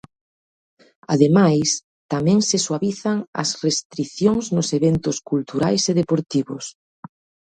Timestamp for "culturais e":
5.29-5.93